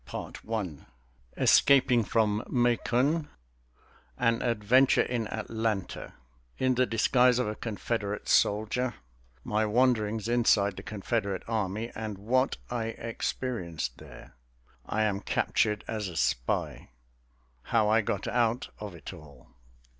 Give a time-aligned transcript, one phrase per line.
[0.09, 0.79] CHAPTER XI
[1.37, 3.29] Escaping from Macon
[4.17, 6.15] An adventure in Atlanta
[6.57, 8.95] In the disguise of a Confederate soldier
[9.43, 14.33] My wanderings inside the Confederate army and what I experienced there
[14.87, 16.89] I am captured as a spy
[17.61, 19.49] How I got out of it all.